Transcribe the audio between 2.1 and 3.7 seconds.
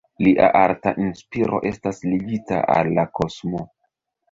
ligita al la kosmo.